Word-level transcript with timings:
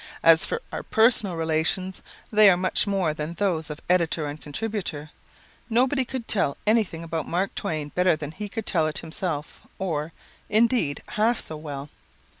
As 0.23 0.45
for 0.45 0.63
our 0.71 0.81
personal 0.81 1.35
relations, 1.35 2.01
they 2.31 2.49
were 2.49 2.57
much 2.57 2.87
more 2.87 3.13
than 3.13 3.35
those 3.35 3.69
of 3.69 3.79
editor 3.87 4.25
and 4.25 4.41
contributor. 4.41 5.11
Nobody 5.69 6.05
could 6.05 6.27
tell 6.27 6.57
anything 6.65 7.03
about 7.03 7.27
Mark 7.27 7.53
Twain 7.53 7.89
better 7.89 8.15
than 8.15 8.31
he 8.31 8.49
could 8.49 8.65
tell 8.65 8.87
it 8.87 8.97
himself 8.97 9.61
or; 9.77 10.11
indeed, 10.49 11.03
half 11.09 11.39
so 11.39 11.55
well. 11.55 11.87